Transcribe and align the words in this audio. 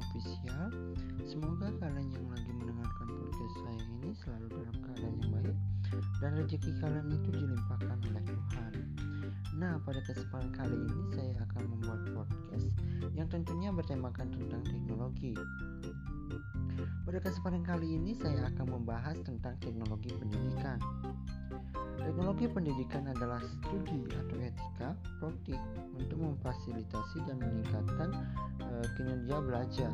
official. 0.00 0.66
Semoga 1.28 1.68
kalian 1.76 2.08
yang 2.08 2.26
lagi 2.32 2.50
mendengarkan 2.56 3.06
podcast 3.06 3.54
saya 3.60 3.82
ini 4.00 4.10
selalu 4.16 4.46
dalam 4.48 4.76
keadaan 4.80 5.14
yang 5.20 5.30
baik 5.36 5.56
Dan 6.18 6.30
rezeki 6.40 6.72
kalian 6.80 7.06
itu 7.12 7.28
dilimpahkan 7.36 7.98
oleh 8.08 8.24
Tuhan. 8.24 8.72
Nah 9.60 9.76
pada 9.84 10.00
kesempatan 10.08 10.50
kali 10.56 10.76
ini 10.80 11.02
saya 11.12 11.32
akan 11.44 11.62
membuat 11.68 12.00
podcast 12.16 12.68
Yang 13.12 13.28
tentunya 13.36 13.68
bertemakan 13.70 14.28
tentang 14.32 14.62
teknologi. 14.64 15.34
Pada 17.04 17.18
kesempatan 17.20 17.62
kali 17.66 17.88
ini 18.00 18.16
saya 18.16 18.48
akan 18.54 18.66
membahas 18.80 19.18
tentang 19.26 19.58
teknologi 19.60 20.14
pendidikan. 20.16 20.78
Teknologi 22.00 22.48
pendidikan 22.48 23.04
adalah 23.12 23.38
studi 23.44 24.08
atau 24.08 24.36
etika 24.40 24.96
praktik 25.20 25.60
untuk 25.92 26.16
memfasilitasi 26.16 27.18
dan 27.28 27.36
meningkatkan 27.36 27.79
kinerja 29.30 29.46
belajar. 29.46 29.92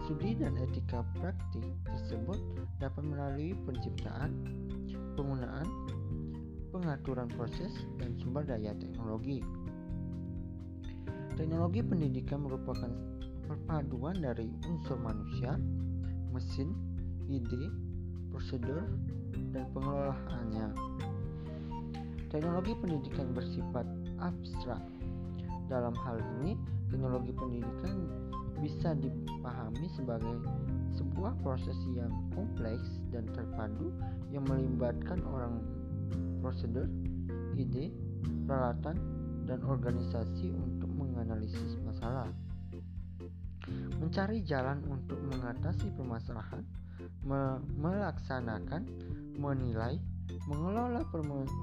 Studi 0.00 0.32
dan 0.40 0.56
etika 0.56 1.04
praktik 1.20 1.68
tersebut 1.84 2.40
dapat 2.80 3.04
melalui 3.04 3.52
penciptaan, 3.68 4.32
penggunaan, 5.12 5.68
pengaturan 6.72 7.28
proses, 7.36 7.68
dan 8.00 8.16
sumber 8.16 8.48
daya 8.48 8.72
teknologi. 8.80 9.44
Teknologi 11.36 11.84
pendidikan 11.84 12.48
merupakan 12.48 12.88
perpaduan 13.44 14.24
dari 14.24 14.48
unsur 14.64 14.96
manusia, 14.96 15.60
mesin, 16.32 16.72
ide, 17.28 17.68
prosedur, 18.32 18.88
dan 19.52 19.68
pengelolaannya. 19.76 20.72
Teknologi 22.32 22.72
pendidikan 22.72 23.36
bersifat 23.36 23.84
abstrak. 24.16 24.80
Dalam 25.68 25.92
hal 26.00 26.16
ini, 26.40 26.56
teknologi 26.88 27.32
pendidikan 27.36 28.08
bisa 28.58 28.96
dipahami 28.96 29.86
sebagai 29.94 30.40
sebuah 30.98 31.36
proses 31.44 31.76
yang 31.94 32.10
kompleks 32.34 32.98
dan 33.14 33.28
terpadu 33.30 33.94
yang 34.34 34.42
melibatkan 34.48 35.22
orang 35.28 35.62
prosedur, 36.42 36.90
ide, 37.54 37.94
peralatan, 38.48 38.96
dan 39.46 39.62
organisasi 39.64 40.52
untuk 40.52 40.90
menganalisis 40.90 41.78
masalah. 41.86 42.28
Mencari 44.00 44.40
jalan 44.44 44.80
untuk 44.88 45.20
mengatasi 45.20 45.92
permasalahan, 45.92 46.64
me 47.24 47.60
melaksanakan, 47.76 48.88
menilai, 49.36 50.00
mengelola 50.46 51.02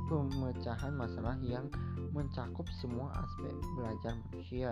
pemecahan 0.09 0.93
masalah 0.97 1.37
yang 1.39 1.69
mencakup 2.11 2.67
semua 2.81 3.11
aspek 3.15 3.53
belajar 3.79 4.13
manusia. 4.27 4.71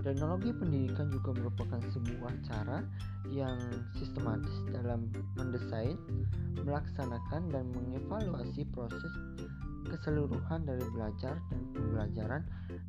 Teknologi 0.00 0.54
pendidikan 0.56 1.12
juga 1.12 1.36
merupakan 1.36 1.80
sebuah 1.92 2.32
cara 2.48 2.80
yang 3.28 3.58
sistematis 4.00 4.54
dalam 4.72 5.12
mendesain, 5.36 5.98
melaksanakan, 6.64 7.52
dan 7.52 7.68
mengevaluasi 7.76 8.64
proses 8.72 9.12
keseluruhan 9.90 10.64
dari 10.64 10.86
belajar 10.94 11.36
dan 11.50 11.62
pembelajaran 11.74 12.42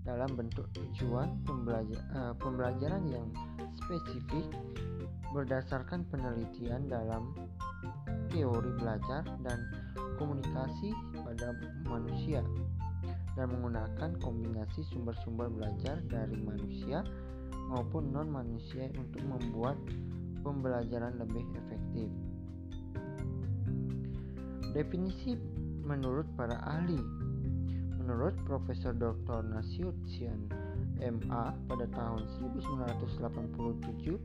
dalam 0.06 0.30
bentuk 0.38 0.70
tujuan 0.78 1.36
pembelajar, 1.44 2.00
uh, 2.14 2.34
pembelajaran 2.38 3.04
yang 3.10 3.28
spesifik 3.82 4.46
berdasarkan 5.34 6.06
penelitian 6.12 6.86
dalam 6.92 7.34
teori 8.32 8.72
belajar 8.80 9.28
dan 9.44 9.60
komunikasi 10.16 10.96
pada 11.14 11.54
manusia 11.86 12.42
dan 13.36 13.48
menggunakan 13.52 14.16
kombinasi 14.20 14.84
sumber-sumber 14.92 15.48
belajar 15.52 16.00
dari 16.08 16.36
manusia 16.40 17.04
maupun 17.72 18.12
non-manusia 18.12 18.92
untuk 19.00 19.24
membuat 19.24 19.78
pembelajaran 20.44 21.16
lebih 21.20 21.46
efektif. 21.56 22.10
Definisi 24.72 25.36
menurut 25.84 26.28
para 26.40 26.56
ahli 26.64 27.00
Menurut 28.02 28.34
Profesor 28.50 28.98
Dr. 28.98 29.46
Nasution 29.46 30.50
MA 31.00 31.44
pada 31.70 31.86
tahun 31.94 32.26
1987 32.60 34.18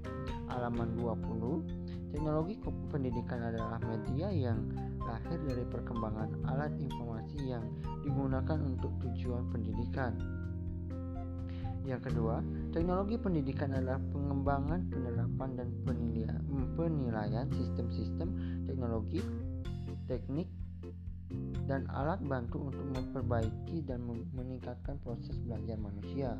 halaman 0.48 0.97
20 0.97 1.85
teknologi 2.10 2.58
pendidikan 2.90 3.40
adalah 3.42 3.78
media 3.82 4.28
yang 4.30 4.58
lahir 5.06 5.38
dari 5.46 5.64
perkembangan 5.66 6.42
alat 6.50 6.72
informasi 6.78 7.38
yang 7.46 7.64
digunakan 8.02 8.58
untuk 8.58 8.90
tujuan 9.02 9.46
pendidikan. 9.54 10.12
Yang 11.86 12.10
kedua, 12.10 12.42
teknologi 12.74 13.14
pendidikan 13.14 13.70
adalah 13.70 14.02
pengembangan, 14.10 14.90
penerapan, 14.90 15.50
dan 15.54 15.68
penilaian, 16.74 17.46
sistem-sistem 17.54 18.28
teknologi, 18.66 19.22
teknik, 20.10 20.50
dan 21.70 21.86
alat 21.94 22.18
bantu 22.26 22.70
untuk 22.70 22.86
memperbaiki 22.90 23.86
dan 23.86 24.02
meningkatkan 24.34 24.98
proses 25.02 25.38
belajar 25.46 25.78
manusia. 25.78 26.34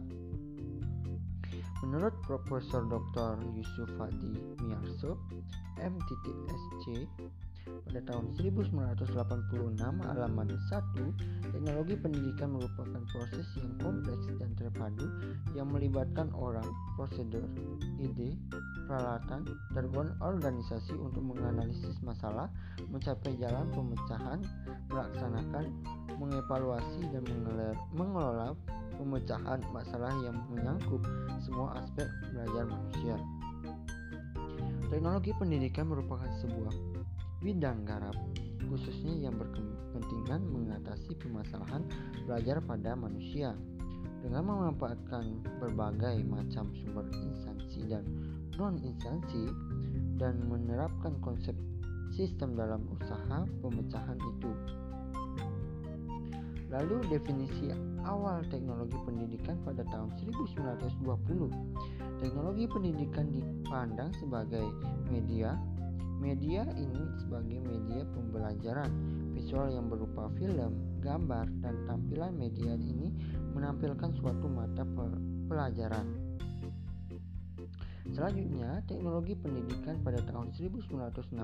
Menurut 1.85 2.17
Profesor 2.25 2.89
Dr. 2.89 3.37
Yusuf 3.53 3.91
Hadi 4.01 4.33
Miarso, 4.65 5.21
MTTSC, 5.77 7.05
pada 7.67 8.01
tahun 8.07 8.31
1986 8.39 9.11
halaman 9.83 10.49
1, 10.49 11.53
teknologi 11.53 11.95
pendidikan 11.99 12.55
merupakan 12.55 13.03
proses 13.11 13.47
yang 13.59 13.75
kompleks 13.83 14.27
dan 14.39 14.51
terpadu 14.55 15.07
yang 15.59 15.67
melibatkan 15.69 16.31
orang, 16.33 16.67
prosedur, 16.95 17.43
ide, 17.99 18.39
peralatan, 18.87 19.45
dan 19.75 19.85
organisasi 20.23 20.95
untuk 20.95 21.27
menganalisis 21.27 21.99
masalah, 22.07 22.47
mencapai 22.87 23.35
jalan 23.37 23.67
pemecahan, 23.75 24.41
melaksanakan, 24.87 25.65
mengevaluasi, 26.27 27.07
dan 27.15 27.23
mengelola 27.95 28.59
pemecahan 28.99 29.63
masalah 29.71 30.13
yang 30.27 30.37
menyangkut 30.51 31.03
semua 31.47 31.79
aspek 31.79 32.11
belajar 32.35 32.67
manusia. 32.67 33.17
Teknologi 34.91 35.31
pendidikan 35.39 35.87
merupakan 35.91 36.31
sebuah 36.43 36.75
bidang 37.43 37.87
garap 37.87 38.17
khususnya 38.67 39.31
yang 39.31 39.35
berkepentingan 39.39 40.43
mengatasi 40.51 41.15
permasalahan 41.23 41.87
belajar 42.27 42.59
pada 42.63 42.99
manusia 42.99 43.55
dengan 44.27 44.43
memanfaatkan 44.43 45.39
berbagai 45.63 46.27
macam 46.27 46.75
sumber 46.83 47.07
instansi 47.15 47.87
dan 47.87 48.03
non-instansi 48.59 49.47
dan 50.19 50.35
menerapkan 50.51 51.15
konsep 51.23 51.55
sistem 52.11 52.57
dalam 52.57 52.83
usaha 52.97 53.45
pemecahan 53.63 54.19
itu. 54.19 54.51
Lalu 56.67 57.07
definisi 57.07 57.71
awal 58.03 58.43
teknologi 58.51 58.99
pendidikan 59.07 59.59
pada 59.63 59.87
tahun 59.87 60.11
1920. 60.19 60.99
Teknologi 62.19 62.65
pendidikan 62.67 63.31
dipandang 63.31 64.11
sebagai 64.19 64.67
media 65.07 65.55
Media 66.17 66.65
ini 66.81 67.05
sebagai 67.21 67.61
media 67.61 68.01
pembelajaran 68.17 68.89
visual 69.37 69.69
yang 69.69 69.93
berupa 69.93 70.33
film, 70.41 70.73
gambar, 71.05 71.45
dan 71.61 71.77
tampilan 71.85 72.33
media 72.33 72.73
ini 72.73 73.13
menampilkan 73.53 74.17
suatu 74.17 74.49
mata 74.49 74.89
pelajaran. 75.45 76.26
Selanjutnya, 78.15 78.79
teknologi 78.87 79.35
pendidikan 79.35 79.99
pada 80.07 80.23
tahun 80.31 80.55
1960 80.55 81.35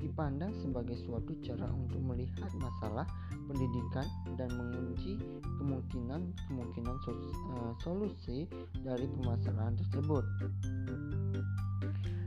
dipandang 0.00 0.52
sebagai 0.64 0.96
suatu 1.04 1.36
cara 1.44 1.68
untuk 1.68 2.00
melihat 2.00 2.48
masalah 2.56 3.04
pendidikan 3.44 4.06
dan 4.40 4.48
mengunci 4.56 5.20
kemungkinan-kemungkinan 5.60 6.96
eh, 6.96 7.72
solusi 7.84 8.48
dari 8.80 9.04
permasalahan 9.04 9.76
tersebut. 9.76 10.24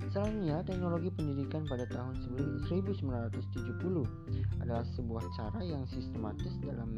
Selanjutnya, 0.10 0.66
teknologi 0.66 1.10
pendidikan 1.14 1.70
pada 1.70 1.86
tahun 1.86 2.18
1970 2.66 4.10
adalah 4.58 4.82
sebuah 4.98 5.26
cara 5.38 5.62
yang 5.62 5.86
sistematis 5.86 6.58
dalam 6.66 6.90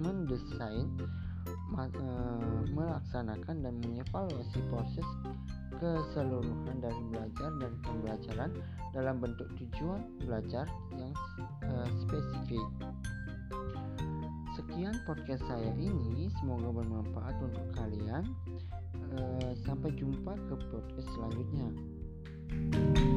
mendesain, 0.00 0.88
eh, 0.96 2.60
melaksanakan 2.72 3.56
dan 3.60 3.74
mengevaluasi 3.84 4.60
proses 4.72 5.04
keseluruhan 5.76 6.76
dari 6.80 7.02
belajar 7.12 7.50
dan 7.60 7.72
pembelajaran 7.84 8.50
dalam 8.92 9.16
bentuk 9.20 9.48
tujuan 9.60 10.02
belajar 10.24 10.64
yang 10.96 11.12
uh, 11.68 11.88
spesifik. 12.04 12.66
Sekian 14.56 14.96
podcast 15.04 15.44
saya 15.44 15.72
ini, 15.76 16.32
semoga 16.40 16.72
bermanfaat 16.72 17.36
untuk 17.44 17.66
kalian. 17.76 18.24
Uh, 19.16 19.52
sampai 19.64 19.92
jumpa 19.94 20.34
ke 20.34 20.54
podcast 20.72 21.08
selanjutnya. 21.14 21.68
Thank 22.46 22.98
you 22.98 23.15